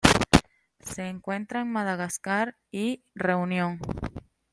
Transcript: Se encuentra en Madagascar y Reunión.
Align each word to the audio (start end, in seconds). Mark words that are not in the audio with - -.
Se 0.79 1.09
encuentra 1.09 1.61
en 1.61 1.71
Madagascar 1.71 2.57
y 2.71 3.05
Reunión. 3.13 3.79